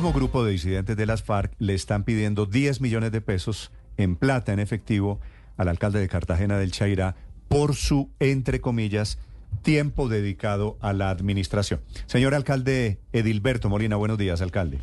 mismo 0.00 0.14
grupo 0.14 0.42
de 0.42 0.52
disidentes 0.52 0.96
de 0.96 1.04
las 1.04 1.22
FARC 1.22 1.52
le 1.58 1.74
están 1.74 2.04
pidiendo 2.04 2.46
10 2.46 2.80
millones 2.80 3.12
de 3.12 3.20
pesos 3.20 3.70
en 3.98 4.16
plata, 4.16 4.50
en 4.50 4.58
efectivo, 4.58 5.20
al 5.58 5.68
alcalde 5.68 6.00
de 6.00 6.08
Cartagena 6.08 6.56
del 6.56 6.70
Chairá 6.72 7.16
por 7.48 7.74
su, 7.74 8.08
entre 8.18 8.62
comillas, 8.62 9.18
tiempo 9.60 10.08
dedicado 10.08 10.78
a 10.80 10.94
la 10.94 11.10
administración. 11.10 11.82
Señor 12.06 12.34
alcalde 12.34 12.98
Edilberto 13.12 13.68
Molina, 13.68 13.96
buenos 13.96 14.16
días, 14.16 14.40
alcalde. 14.40 14.78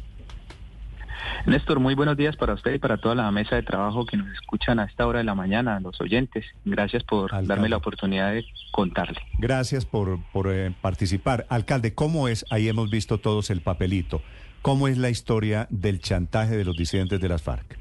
Néstor, 1.46 1.79
muy 1.79 1.96
buenos 1.96 2.17
días 2.17 2.35
para 2.35 2.54
usted 2.54 2.74
y 2.74 2.79
para 2.79 2.97
toda 2.97 3.15
la 3.15 3.31
mesa 3.31 3.56
de 3.56 3.63
trabajo 3.63 4.06
que 4.06 4.17
nos 4.17 4.28
escuchan 4.33 4.79
a 4.79 4.86
esta 4.86 5.08
hora 5.08 5.19
de 5.19 5.26
la 5.26 5.36
mañana, 5.36 5.79
los 5.79 5.99
oyentes. 6.01 6.46
Gracias 6.65 7.04
por 7.04 7.31
darme 7.46 7.69
la 7.69 7.78
oportunidad 7.78 8.33
de 8.33 8.46
contarle. 8.72 9.19
Gracias 9.37 9.86
por, 9.86 10.19
por 10.31 10.51
eh, 10.51 10.73
participar. 10.81 11.46
Alcalde, 11.50 11.94
¿cómo 11.94 12.28
es? 12.28 12.46
Ahí 12.50 12.68
hemos 12.68 12.90
visto 12.90 13.19
todos 13.19 13.50
el 13.50 13.62
papelito. 13.62 14.22
¿Cómo 14.62 14.87
es 14.87 14.97
la 14.97 15.10
historia 15.10 15.68
del 15.69 16.00
chantaje 16.00 16.58
de 16.58 16.66
los 16.66 16.76
disidentes 16.76 17.22
de 17.22 17.30
las 17.30 17.41
FARC? 17.41 17.77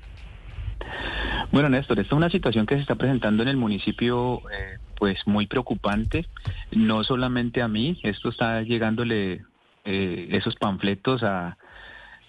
Bueno, 1.53 1.69
Néstor, 1.69 1.99
esta 1.99 2.15
es 2.15 2.17
una 2.17 2.31
situación 2.31 2.67
que 2.67 2.77
se 2.77 2.83
está 2.83 2.97
presentando 2.97 3.43
en 3.43 3.49
el 3.49 3.57
municipio, 3.57 4.43
eh, 4.51 4.79
pues 4.97 5.19
muy 5.27 5.47
preocupante. 5.47 6.27
No 6.73 7.03
solamente 7.05 7.63
a 7.63 7.69
mí, 7.69 7.99
esto 8.03 8.29
está 8.29 8.63
llegándole 8.63 9.43
eh, 9.85 10.29
esos 10.33 10.57
panfletos 10.57 11.23
a 11.23 11.57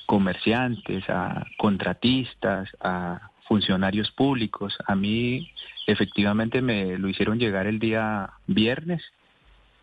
comerciantes, 0.07 1.03
a 1.09 1.45
contratistas, 1.57 2.70
a 2.79 3.29
funcionarios 3.47 4.09
públicos. 4.11 4.75
A 4.88 4.95
mí 4.95 5.52
efectivamente 5.85 6.61
me 6.61 6.97
lo 6.97 7.07
hicieron 7.09 7.38
llegar 7.38 7.67
el 7.67 7.77
día 7.77 8.31
viernes, 8.47 9.03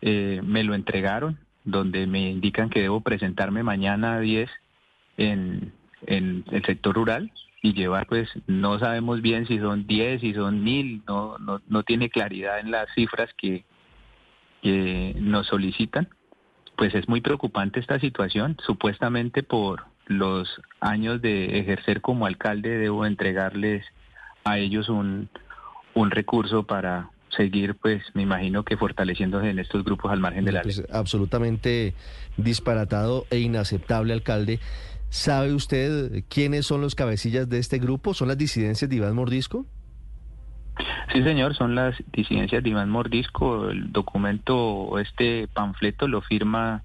eh, 0.01 0.41
me 0.43 0.63
lo 0.63 0.73
entregaron, 0.73 1.37
donde 1.63 2.07
me 2.07 2.29
indican 2.29 2.69
que 2.69 2.81
debo 2.81 3.01
presentarme 3.01 3.63
mañana 3.63 4.15
a 4.15 4.19
10 4.19 4.49
en, 5.17 5.71
el 6.07 6.43
sector 6.65 6.93
rural 6.93 7.31
y 7.61 7.73
llevar, 7.73 8.05
pues 8.05 8.29
no 8.45 8.77
sabemos 8.77 9.21
bien 9.21 9.47
si 9.47 9.57
son 9.57 9.87
10, 9.87 10.21
si 10.21 10.33
son 10.33 10.63
mil, 10.63 11.01
no, 11.07 11.37
no, 11.39 11.61
no 11.67 11.83
tiene 11.83 12.09
claridad 12.09 12.59
en 12.59 12.69
las 12.69 12.87
cifras 12.93 13.31
que 13.35 13.63
nos 15.19 15.47
solicitan. 15.47 16.09
Pues 16.77 16.93
es 16.93 17.07
muy 17.07 17.21
preocupante 17.21 17.79
esta 17.79 17.99
situación, 17.99 18.57
supuestamente 18.65 19.41
por 19.41 19.85
los 20.05 20.49
años 20.79 21.21
de 21.21 21.59
ejercer 21.59 22.01
como 22.01 22.25
alcalde 22.25 22.77
debo 22.77 23.05
entregarles 23.05 23.85
a 24.43 24.57
ellos 24.57 24.89
un, 24.89 25.29
un 25.93 26.11
recurso 26.11 26.63
para 26.63 27.09
seguir, 27.35 27.75
pues 27.75 28.03
me 28.13 28.21
imagino 28.21 28.63
que 28.63 28.77
fortaleciéndose 28.77 29.49
en 29.49 29.59
estos 29.59 29.83
grupos 29.83 30.11
al 30.11 30.19
margen 30.19 30.45
de 30.45 30.51
la 30.51 30.61
pues, 30.61 30.77
ley. 30.77 30.85
absolutamente 30.91 31.93
disparatado 32.37 33.25
e 33.29 33.39
inaceptable, 33.39 34.13
alcalde. 34.13 34.59
¿Sabe 35.09 35.53
usted 35.53 36.23
quiénes 36.29 36.65
son 36.65 36.81
los 36.81 36.95
cabecillas 36.95 37.47
de 37.49 37.59
este 37.59 37.79
grupo? 37.79 38.13
¿Son 38.13 38.27
las 38.27 38.37
disidencias 38.37 38.89
de 38.89 38.95
Iván 38.97 39.15
Mordisco? 39.15 39.65
Sí, 41.13 41.23
señor, 41.23 41.55
son 41.55 41.75
las 41.75 41.95
disidencias 42.11 42.61
de 42.63 42.69
Iván 42.69 42.89
Mordisco. 42.89 43.69
El 43.69 43.91
documento, 43.93 44.99
este 44.99 45.47
panfleto 45.47 46.07
lo 46.07 46.21
firma 46.21 46.83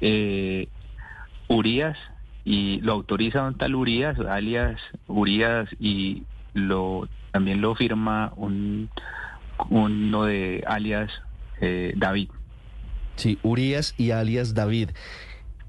eh, 0.00 0.68
Urias, 1.48 1.98
y 2.46 2.80
lo 2.80 2.92
autoriza 2.92 3.42
un 3.42 3.58
tal 3.58 3.74
Urias, 3.74 4.20
alias 4.20 4.80
Urias, 5.08 5.68
y 5.80 6.22
lo 6.54 7.08
también 7.32 7.60
lo 7.60 7.74
firma 7.74 8.32
un 8.36 8.88
uno 9.68 10.24
de 10.24 10.62
alias 10.64 11.10
eh, 11.60 11.92
David. 11.96 12.30
Sí, 13.16 13.38
Urias 13.42 13.94
y 13.98 14.12
alias 14.12 14.54
David. 14.54 14.90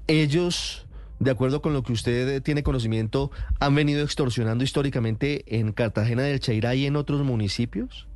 Ellos, 0.06 0.86
de 1.18 1.32
acuerdo 1.32 1.62
con 1.62 1.72
lo 1.72 1.82
que 1.82 1.92
usted 1.92 2.40
tiene 2.44 2.62
conocimiento, 2.62 3.32
han 3.58 3.74
venido 3.74 4.04
extorsionando 4.04 4.62
históricamente 4.62 5.44
en 5.58 5.72
Cartagena 5.72 6.22
del 6.22 6.38
Chairá 6.38 6.76
y 6.76 6.86
en 6.86 6.94
otros 6.94 7.24
municipios. 7.24 8.06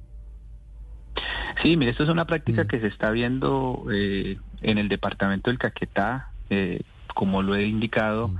Sí, 1.62 1.76
mire, 1.76 1.90
esto 1.90 2.04
es 2.04 2.10
una 2.10 2.26
práctica 2.26 2.62
mm. 2.62 2.66
que 2.68 2.80
se 2.80 2.86
está 2.86 3.10
viendo 3.10 3.86
eh, 3.92 4.38
en 4.60 4.78
el 4.78 4.88
departamento 4.88 5.50
del 5.50 5.58
Caquetá, 5.58 6.30
eh, 6.48 6.82
como 7.12 7.42
lo 7.42 7.54
he 7.54 7.66
indicado, 7.66 8.28
mm. 8.28 8.38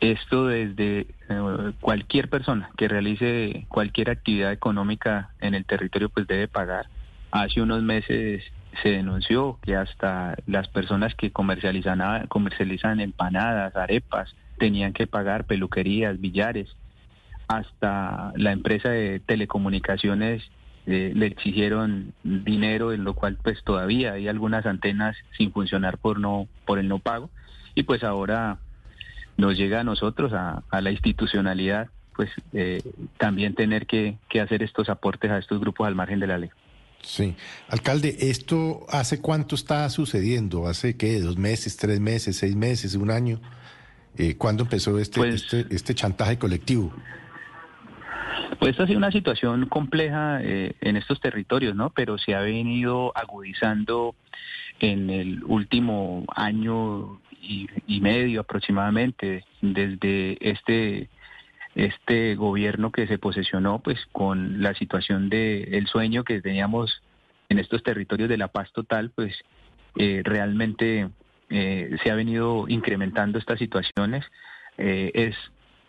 esto 0.00 0.46
desde 0.46 1.06
eh, 1.28 1.72
cualquier 1.80 2.28
persona 2.28 2.70
que 2.76 2.88
realice 2.88 3.66
cualquier 3.68 4.10
actividad 4.10 4.52
económica 4.52 5.30
en 5.40 5.54
el 5.54 5.64
territorio 5.64 6.08
pues 6.08 6.26
debe 6.26 6.48
pagar. 6.48 6.86
Hace 7.30 7.60
unos 7.60 7.82
meses 7.82 8.42
se 8.82 8.90
denunció 8.90 9.58
que 9.62 9.76
hasta 9.76 10.36
las 10.46 10.68
personas 10.68 11.14
que 11.14 11.30
comercializan, 11.30 12.26
comercializan 12.28 13.00
empanadas, 13.00 13.76
arepas, 13.76 14.34
tenían 14.58 14.92
que 14.92 15.06
pagar 15.06 15.44
peluquerías, 15.44 16.20
billares. 16.20 16.68
Hasta 17.48 18.32
la 18.36 18.52
empresa 18.52 18.90
de 18.90 19.20
telecomunicaciones 19.20 20.42
eh, 20.86 21.12
le 21.14 21.26
exigieron 21.26 22.12
dinero, 22.22 22.92
en 22.92 23.04
lo 23.04 23.14
cual 23.14 23.38
pues 23.42 23.62
todavía 23.64 24.12
hay 24.12 24.28
algunas 24.28 24.66
antenas 24.66 25.16
sin 25.36 25.52
funcionar 25.52 25.98
por 25.98 26.18
no 26.18 26.46
por 26.64 26.78
el 26.78 26.88
no 26.88 26.98
pago 26.98 27.30
y 27.74 27.82
pues 27.84 28.02
ahora 28.04 28.58
nos 29.36 29.56
llega 29.56 29.80
a 29.80 29.84
nosotros, 29.84 30.32
a, 30.32 30.62
la 30.80 30.90
institucionalidad, 30.90 31.88
pues 32.14 32.30
eh, 32.52 32.82
también 33.18 33.54
tener 33.54 33.86
que, 33.86 34.18
hacer 34.40 34.62
estos 34.62 34.88
aportes 34.88 35.30
a 35.30 35.38
estos 35.38 35.60
grupos 35.60 35.86
al 35.86 35.94
margen 35.94 36.20
de 36.20 36.26
la 36.26 36.38
ley. 36.38 36.50
Sí. 37.02 37.34
Alcalde, 37.68 38.14
¿esto 38.20 38.84
hace 38.90 39.20
cuánto 39.20 39.54
está 39.54 39.88
sucediendo? 39.88 40.66
¿Hace 40.66 40.96
qué? 40.96 41.18
¿Dos 41.20 41.38
meses, 41.38 41.76
tres 41.78 41.98
meses, 41.98 42.36
seis 42.36 42.54
meses, 42.54 42.94
un 42.94 43.10
año? 43.10 43.40
Eh, 44.18 44.36
¿Cuándo 44.36 44.64
empezó 44.64 44.98
este, 44.98 45.20
pues 45.20 45.34
este, 45.36 45.74
este, 45.74 45.94
chantaje 45.94 46.38
colectivo? 46.38 46.92
Pues 48.58 48.78
ha 48.78 48.86
sido 48.86 48.98
una 48.98 49.10
situación 49.10 49.66
compleja 49.66 50.40
eh, 50.42 50.74
en 50.82 50.96
estos 50.96 51.20
territorios, 51.20 51.74
¿no? 51.74 51.88
Pero 51.90 52.18
se 52.18 52.34
ha 52.34 52.40
venido 52.40 53.16
agudizando 53.16 54.14
en 54.80 55.08
el 55.08 55.42
último 55.44 56.26
año 56.34 57.20
y, 57.40 58.00
medio 58.00 58.40
aproximadamente 58.40 59.44
desde 59.60 60.38
este 60.40 61.08
este 61.74 62.34
gobierno 62.34 62.90
que 62.90 63.06
se 63.06 63.18
posesionó 63.18 63.78
pues 63.78 63.98
con 64.10 64.60
la 64.60 64.74
situación 64.74 65.28
de 65.28 65.62
el 65.78 65.86
sueño 65.86 66.24
que 66.24 66.42
teníamos 66.42 67.02
en 67.48 67.60
estos 67.60 67.82
territorios 67.82 68.28
de 68.28 68.38
la 68.38 68.48
paz 68.48 68.72
total 68.72 69.10
pues 69.14 69.34
eh, 69.96 70.22
realmente 70.24 71.08
eh, 71.48 71.96
se 72.02 72.10
ha 72.10 72.14
venido 72.14 72.66
incrementando 72.68 73.38
estas 73.38 73.58
situaciones. 73.58 74.24
Eh, 74.78 75.10
es 75.14 75.36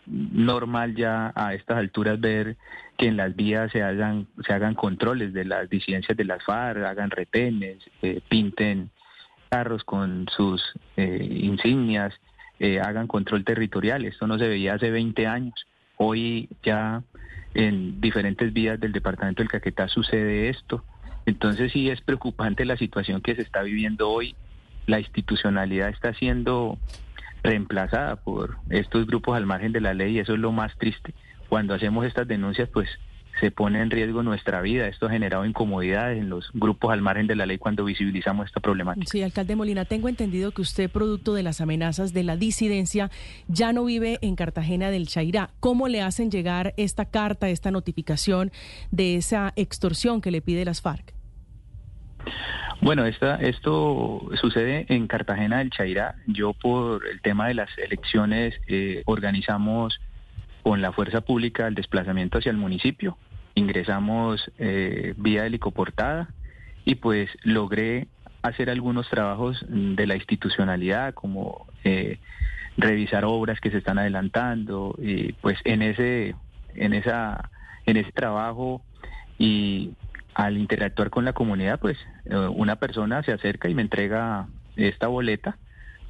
normal 0.06 0.94
ya 0.94 1.32
a 1.34 1.54
estas 1.54 1.78
alturas 1.78 2.20
ver 2.20 2.56
que 2.96 3.06
en 3.06 3.16
las 3.16 3.34
vías 3.34 3.70
se 3.72 3.82
hagan 3.82 4.26
se 4.44 4.52
hagan 4.52 4.74
controles 4.74 5.32
de 5.32 5.44
las 5.44 5.70
disidencias 5.70 6.16
de 6.16 6.24
las 6.24 6.42
FARC 6.44 6.84
hagan 6.84 7.10
retenes 7.10 7.78
pinten 8.28 8.90
carros 9.52 9.84
con 9.84 10.28
sus 10.34 10.62
eh, 10.96 11.28
insignias 11.42 12.14
eh, 12.58 12.80
hagan 12.80 13.06
control 13.06 13.44
territorial. 13.44 14.06
Esto 14.06 14.26
no 14.26 14.38
se 14.38 14.48
veía 14.48 14.72
hace 14.72 14.90
20 14.90 15.26
años. 15.26 15.66
Hoy 15.98 16.48
ya 16.62 17.02
en 17.52 18.00
diferentes 18.00 18.50
vías 18.54 18.80
del 18.80 18.92
departamento 18.92 19.42
del 19.42 19.50
Caquetá 19.50 19.88
sucede 19.88 20.48
esto. 20.48 20.82
Entonces 21.26 21.70
sí 21.70 21.90
es 21.90 22.00
preocupante 22.00 22.64
la 22.64 22.78
situación 22.78 23.20
que 23.20 23.34
se 23.34 23.42
está 23.42 23.62
viviendo 23.62 24.08
hoy. 24.08 24.34
La 24.86 25.00
institucionalidad 25.00 25.90
está 25.90 26.14
siendo 26.14 26.78
reemplazada 27.42 28.16
por 28.16 28.56
estos 28.70 29.06
grupos 29.06 29.36
al 29.36 29.44
margen 29.44 29.72
de 29.72 29.82
la 29.82 29.92
ley 29.92 30.16
y 30.16 30.20
eso 30.20 30.32
es 30.32 30.40
lo 30.40 30.50
más 30.50 30.74
triste. 30.78 31.12
Cuando 31.50 31.74
hacemos 31.74 32.06
estas 32.06 32.26
denuncias, 32.26 32.70
pues 32.70 32.88
se 33.42 33.50
pone 33.50 33.80
en 33.82 33.90
riesgo 33.90 34.22
nuestra 34.22 34.60
vida. 34.62 34.86
Esto 34.86 35.06
ha 35.06 35.10
generado 35.10 35.44
incomodidades 35.44 36.16
en 36.16 36.28
los 36.28 36.48
grupos 36.54 36.92
al 36.92 37.02
margen 37.02 37.26
de 37.26 37.34
la 37.34 37.44
ley 37.44 37.58
cuando 37.58 37.84
visibilizamos 37.84 38.46
esta 38.46 38.60
problemática. 38.60 39.10
Sí, 39.10 39.20
alcalde 39.20 39.56
Molina, 39.56 39.84
tengo 39.84 40.08
entendido 40.08 40.52
que 40.52 40.62
usted, 40.62 40.88
producto 40.88 41.34
de 41.34 41.42
las 41.42 41.60
amenazas 41.60 42.12
de 42.12 42.22
la 42.22 42.36
disidencia, 42.36 43.10
ya 43.48 43.72
no 43.72 43.84
vive 43.84 44.20
en 44.22 44.36
Cartagena 44.36 44.92
del 44.92 45.08
Chairá. 45.08 45.50
¿Cómo 45.58 45.88
le 45.88 46.02
hacen 46.02 46.30
llegar 46.30 46.72
esta 46.76 47.04
carta, 47.06 47.48
esta 47.48 47.72
notificación 47.72 48.52
de 48.92 49.16
esa 49.16 49.52
extorsión 49.56 50.20
que 50.20 50.30
le 50.30 50.40
pide 50.40 50.64
las 50.64 50.80
FARC? 50.80 51.12
Bueno, 52.80 53.04
esta, 53.06 53.40
esto 53.40 54.24
sucede 54.40 54.86
en 54.88 55.08
Cartagena 55.08 55.58
del 55.58 55.70
Chairá. 55.70 56.14
Yo 56.28 56.52
por 56.52 57.08
el 57.08 57.20
tema 57.20 57.48
de 57.48 57.54
las 57.54 57.76
elecciones 57.76 58.54
eh, 58.68 59.02
organizamos 59.06 59.98
con 60.62 60.80
la 60.80 60.92
fuerza 60.92 61.22
pública 61.22 61.66
el 61.66 61.74
desplazamiento 61.74 62.38
hacia 62.38 62.50
el 62.50 62.56
municipio. 62.56 63.18
Ingresamos 63.54 64.50
eh, 64.58 65.14
vía 65.16 65.46
helicoportada 65.46 66.28
y 66.84 66.96
pues 66.96 67.30
logré 67.42 68.08
hacer 68.42 68.70
algunos 68.70 69.08
trabajos 69.08 69.64
de 69.68 70.06
la 70.06 70.16
institucionalidad 70.16 71.14
como 71.14 71.66
eh, 71.84 72.18
revisar 72.76 73.24
obras 73.24 73.60
que 73.60 73.70
se 73.70 73.78
están 73.78 73.98
adelantando 73.98 74.96
y 74.98 75.32
pues 75.34 75.58
en 75.64 75.82
ese 75.82 76.34
en 76.74 76.94
esa 76.94 77.50
en 77.86 77.98
ese 77.98 78.10
trabajo 78.12 78.82
y 79.38 79.92
al 80.34 80.56
interactuar 80.56 81.10
con 81.10 81.24
la 81.24 81.34
comunidad 81.34 81.78
pues 81.78 81.98
eh, 82.24 82.36
una 82.36 82.76
persona 82.76 83.22
se 83.22 83.32
acerca 83.32 83.68
y 83.68 83.74
me 83.74 83.82
entrega 83.82 84.48
esta 84.76 85.06
boleta 85.06 85.58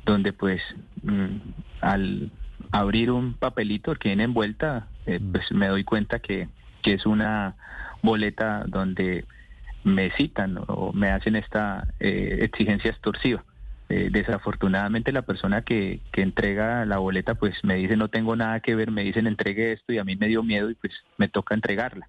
donde 0.07 0.33
pues 0.33 0.63
mm, 1.03 1.37
al 1.81 2.31
abrir 2.71 3.11
un 3.11 3.35
papelito 3.35 3.95
que 3.95 4.09
viene 4.09 4.25
envuelta, 4.25 4.89
eh, 5.07 5.19
mm. 5.21 5.33
pues 5.33 5.53
me 5.53 5.69
doy 5.69 5.85
cuenta 5.85 6.19
que, 6.19 6.49
que 6.83 6.95
es 6.95 7.07
una 7.07 7.57
boleta 8.03 8.65
donde 8.67 9.25
me 9.85 10.11
citan 10.13 10.59
o 10.69 10.93
me 10.93 11.11
hacen 11.11 11.37
esta 11.37 11.89
eh, 12.01 12.39
exigencia 12.43 12.91
extorsiva. 12.91 13.45
Eh, 13.89 14.09
desafortunadamente 14.11 15.13
la 15.13 15.23
persona 15.23 15.63
que, 15.63 16.01
que 16.13 16.23
entrega 16.23 16.87
la 16.87 16.99
boleta 16.99 17.35
pues 17.35 17.63
me 17.63 17.75
dice 17.75 17.97
no 17.97 18.09
tengo 18.09 18.37
nada 18.37 18.61
que 18.61 18.75
ver, 18.75 18.91
me 18.91 19.03
dicen 19.03 19.27
entregue 19.27 19.73
esto 19.73 19.93
y 19.93 19.99
a 19.99 20.05
mí 20.05 20.17
me 20.17 20.29
dio 20.29 20.43
miedo 20.43 20.71
y 20.71 20.75
pues 20.75 20.93
me 21.19 21.29
toca 21.29 21.55
entregarla. 21.55 22.09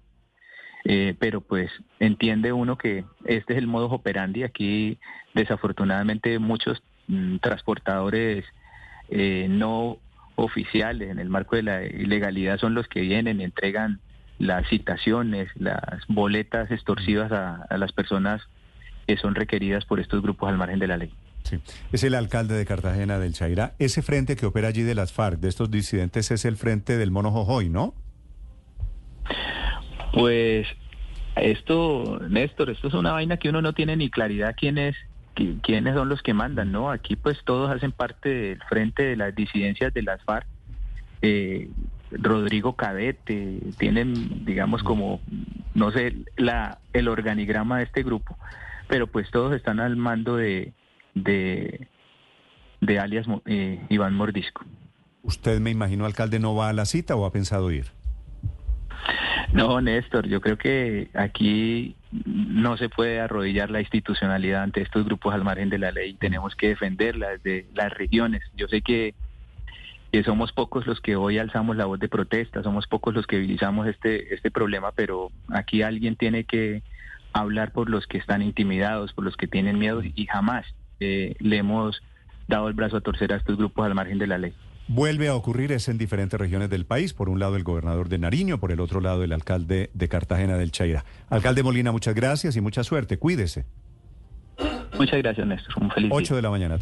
Eh, 0.86 1.14
pero 1.18 1.40
pues 1.40 1.70
entiende 1.98 2.52
uno 2.52 2.76
que 2.76 3.04
este 3.24 3.54
es 3.54 3.58
el 3.58 3.66
modo 3.66 3.86
operandi. 3.86 4.42
Aquí 4.42 4.98
desafortunadamente 5.34 6.38
muchos 6.38 6.82
mm, 7.08 7.38
transportadores 7.38 8.44
no 9.48 9.98
oficiales 10.36 11.10
en 11.10 11.18
el 11.18 11.28
marco 11.28 11.56
de 11.56 11.62
la 11.62 11.84
ilegalidad 11.84 12.58
son 12.58 12.74
los 12.74 12.88
que 12.88 13.02
vienen 13.02 13.40
y 13.40 13.44
entregan 13.44 14.00
las 14.38 14.68
citaciones, 14.68 15.48
las 15.54 16.06
boletas 16.08 16.70
extorsivas 16.70 17.30
a, 17.32 17.66
las 17.76 17.92
personas 17.92 18.42
que 19.06 19.16
son 19.16 19.34
requeridas 19.34 19.84
por 19.84 20.00
estos 20.00 20.22
grupos 20.22 20.48
al 20.48 20.58
margen 20.58 20.78
de 20.78 20.86
la 20.86 20.96
ley. 20.96 21.12
Sí. 21.44 21.58
Es 21.92 22.02
el 22.04 22.14
alcalde 22.14 22.54
de 22.54 22.64
Cartagena 22.64 23.18
del 23.18 23.34
Chairá. 23.34 23.74
Ese 23.78 24.00
frente 24.00 24.34
que 24.34 24.46
opera 24.46 24.68
allí 24.68 24.82
de 24.82 24.94
las 24.94 25.12
FARC, 25.12 25.38
de 25.40 25.48
estos 25.48 25.70
disidentes, 25.70 26.30
es 26.30 26.44
el 26.44 26.56
frente 26.56 26.96
del 26.96 27.10
Mono 27.10 27.30
Jojoy, 27.30 27.68
¿no? 27.68 27.94
Pues 30.14 30.66
esto, 31.36 32.20
Néstor, 32.28 32.70
esto 32.70 32.88
es 32.88 32.94
una 32.94 33.12
vaina 33.12 33.36
que 33.36 33.48
uno 33.48 33.60
no 33.60 33.72
tiene 33.72 33.96
ni 33.96 34.08
claridad 34.08 34.54
quién 34.56 34.78
es, 34.78 34.96
quiénes 35.34 35.94
son 35.94 36.08
los 36.08 36.22
que 36.22 36.32
mandan, 36.32 36.72
¿no? 36.72 36.90
Aquí 36.90 37.16
pues 37.16 37.38
todos 37.44 37.70
hacen 37.70 37.92
parte 37.92 38.28
del 38.28 38.62
frente 38.68 39.02
de 39.02 39.16
las 39.16 39.34
disidencias 39.34 39.92
de 39.92 40.02
las 40.02 40.22
FARC. 40.22 40.46
Eh, 41.22 41.68
Rodrigo 42.20 42.74
Cadete, 42.76 43.60
tienen, 43.78 44.44
digamos, 44.44 44.82
como, 44.82 45.20
no 45.74 45.90
sé, 45.90 46.14
la, 46.36 46.78
el 46.92 47.08
organigrama 47.08 47.78
de 47.78 47.84
este 47.84 48.02
grupo, 48.02 48.36
pero 48.88 49.06
pues 49.06 49.30
todos 49.30 49.54
están 49.54 49.80
al 49.80 49.96
mando 49.96 50.36
de, 50.36 50.72
de, 51.14 51.88
de 52.80 52.98
alias 52.98 53.26
eh, 53.46 53.84
Iván 53.88 54.14
Mordisco. 54.14 54.64
¿Usted, 55.22 55.60
me 55.60 55.70
imagino, 55.70 56.04
alcalde, 56.04 56.38
no 56.38 56.54
va 56.54 56.68
a 56.68 56.72
la 56.72 56.84
cita 56.84 57.16
o 57.16 57.24
ha 57.24 57.32
pensado 57.32 57.70
ir? 57.70 57.86
No, 59.52 59.80
Néstor, 59.80 60.26
yo 60.26 60.40
creo 60.40 60.58
que 60.58 61.08
aquí 61.14 61.94
no 62.26 62.76
se 62.76 62.88
puede 62.88 63.20
arrodillar 63.20 63.70
la 63.70 63.80
institucionalidad 63.80 64.64
ante 64.64 64.82
estos 64.82 65.04
grupos 65.04 65.32
al 65.32 65.44
margen 65.44 65.70
de 65.70 65.78
la 65.78 65.92
ley. 65.92 66.14
Tenemos 66.14 66.56
que 66.56 66.68
defenderla 66.68 67.30
desde 67.30 67.66
las 67.74 67.92
regiones. 67.92 68.42
Yo 68.56 68.66
sé 68.68 68.82
que, 68.82 69.14
somos 70.22 70.52
pocos 70.52 70.86
los 70.86 71.00
que 71.00 71.16
hoy 71.16 71.38
alzamos 71.38 71.76
la 71.76 71.86
voz 71.86 71.98
de 71.98 72.08
protesta, 72.08 72.62
somos 72.62 72.86
pocos 72.86 73.14
los 73.14 73.26
que 73.26 73.38
utilizamos 73.38 73.86
este, 73.88 74.34
este 74.34 74.50
problema, 74.50 74.92
pero 74.92 75.30
aquí 75.48 75.82
alguien 75.82 76.16
tiene 76.16 76.44
que 76.44 76.82
hablar 77.32 77.72
por 77.72 77.90
los 77.90 78.06
que 78.06 78.18
están 78.18 78.42
intimidados, 78.42 79.12
por 79.12 79.24
los 79.24 79.36
que 79.36 79.48
tienen 79.48 79.78
miedo 79.78 80.02
y 80.02 80.26
jamás 80.26 80.66
eh, 81.00 81.34
le 81.40 81.58
hemos 81.58 82.00
dado 82.46 82.68
el 82.68 82.74
brazo 82.74 82.98
a 82.98 83.00
torcer 83.00 83.32
a 83.32 83.36
estos 83.36 83.56
grupos 83.56 83.86
al 83.86 83.94
margen 83.94 84.18
de 84.18 84.26
la 84.26 84.38
ley. 84.38 84.54
Vuelve 84.86 85.28
a 85.28 85.34
ocurrir 85.34 85.72
es 85.72 85.88
en 85.88 85.96
diferentes 85.96 86.38
regiones 86.38 86.68
del 86.68 86.84
país. 86.84 87.14
Por 87.14 87.30
un 87.30 87.38
lado 87.38 87.56
el 87.56 87.64
gobernador 87.64 88.08
de 88.08 88.18
Nariño, 88.18 88.58
por 88.58 88.70
el 88.70 88.80
otro 88.80 89.00
lado 89.00 89.24
el 89.24 89.32
alcalde 89.32 89.90
de 89.94 90.08
Cartagena 90.08 90.58
del 90.58 90.72
Chaira. 90.72 91.04
Alcalde 91.30 91.62
Molina, 91.62 91.90
muchas 91.90 92.14
gracias 92.14 92.54
y 92.56 92.60
mucha 92.60 92.84
suerte. 92.84 93.18
Cuídese. 93.18 93.64
Muchas 94.98 95.18
gracias, 95.22 95.46
Néstor. 95.46 95.82
Un 95.82 95.90
feliz 95.90 96.10
8 96.12 96.36
de 96.36 96.42
la 96.42 96.50
mañana. 96.50 96.78